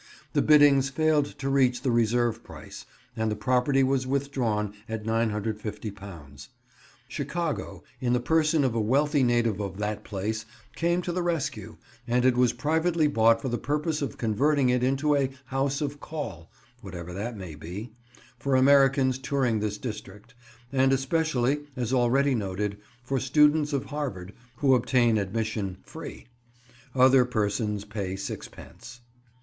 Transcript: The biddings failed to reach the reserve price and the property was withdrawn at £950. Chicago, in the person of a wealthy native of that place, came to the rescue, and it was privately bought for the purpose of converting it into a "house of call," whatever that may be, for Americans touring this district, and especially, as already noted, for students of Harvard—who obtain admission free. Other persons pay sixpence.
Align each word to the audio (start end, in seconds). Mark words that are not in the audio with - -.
The 0.33 0.41
biddings 0.41 0.89
failed 0.89 1.25
to 1.37 1.47
reach 1.47 1.83
the 1.83 1.91
reserve 1.91 2.43
price 2.43 2.87
and 3.15 3.29
the 3.29 3.35
property 3.35 3.83
was 3.83 4.07
withdrawn 4.07 4.73
at 4.89 5.03
£950. 5.03 6.47
Chicago, 7.07 7.83
in 7.99 8.11
the 8.13 8.19
person 8.19 8.63
of 8.63 8.73
a 8.73 8.81
wealthy 8.81 9.21
native 9.21 9.59
of 9.59 9.77
that 9.77 10.03
place, 10.03 10.45
came 10.75 11.03
to 11.03 11.11
the 11.11 11.21
rescue, 11.21 11.77
and 12.07 12.25
it 12.25 12.35
was 12.35 12.51
privately 12.51 13.05
bought 13.05 13.39
for 13.43 13.47
the 13.49 13.59
purpose 13.59 14.01
of 14.01 14.17
converting 14.17 14.69
it 14.69 14.81
into 14.83 15.15
a 15.15 15.29
"house 15.45 15.81
of 15.81 15.99
call," 15.99 16.49
whatever 16.81 17.13
that 17.13 17.37
may 17.37 17.53
be, 17.53 17.91
for 18.39 18.55
Americans 18.55 19.19
touring 19.19 19.59
this 19.59 19.77
district, 19.77 20.33
and 20.71 20.91
especially, 20.91 21.67
as 21.75 21.93
already 21.93 22.33
noted, 22.33 22.79
for 23.03 23.19
students 23.19 23.71
of 23.71 23.85
Harvard—who 23.85 24.73
obtain 24.73 25.19
admission 25.19 25.77
free. 25.83 26.25
Other 26.95 27.23
persons 27.23 27.85
pay 27.85 28.15
sixpence. 28.15 29.01